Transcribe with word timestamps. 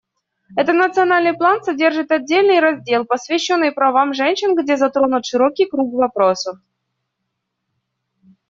Этот 0.55 0.77
национальный 0.77 1.37
план 1.37 1.61
содержит 1.63 2.09
отдельный 2.09 2.59
раздел, 2.59 3.05
посвященный 3.05 3.71
правам 3.71 4.15
женщин, 4.15 4.55
где 4.55 4.75
затронут 4.75 5.27
широкий 5.27 5.67
круг 5.67 5.93
вопросов. 5.93 6.57